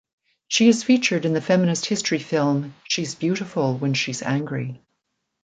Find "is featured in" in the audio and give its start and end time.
0.67-1.33